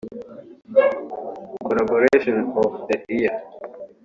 [1.63, 3.31] Collaboration of the year